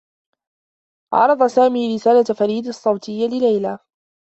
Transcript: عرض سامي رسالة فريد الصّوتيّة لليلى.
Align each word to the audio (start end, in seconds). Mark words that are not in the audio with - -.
عرض 1.13 1.43
سامي 1.51 1.95
رسالة 1.95 2.23
فريد 2.23 2.67
الصّوتيّة 2.67 3.27
لليلى. 3.27 3.79